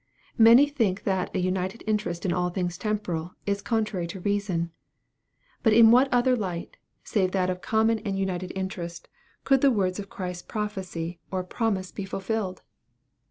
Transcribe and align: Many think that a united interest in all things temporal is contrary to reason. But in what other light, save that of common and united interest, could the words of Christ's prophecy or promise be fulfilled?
Many 0.39 0.67
think 0.67 1.03
that 1.03 1.29
a 1.35 1.39
united 1.39 1.83
interest 1.85 2.25
in 2.25 2.33
all 2.33 2.49
things 2.49 2.75
temporal 2.75 3.35
is 3.45 3.61
contrary 3.61 4.07
to 4.07 4.19
reason. 4.19 4.71
But 5.61 5.73
in 5.73 5.91
what 5.91 6.11
other 6.11 6.35
light, 6.35 6.77
save 7.03 7.33
that 7.33 7.51
of 7.51 7.61
common 7.61 7.99
and 7.99 8.17
united 8.17 8.51
interest, 8.55 9.09
could 9.43 9.61
the 9.61 9.69
words 9.69 9.99
of 9.99 10.09
Christ's 10.09 10.41
prophecy 10.41 11.19
or 11.29 11.43
promise 11.43 11.91
be 11.91 12.05
fulfilled? 12.05 12.63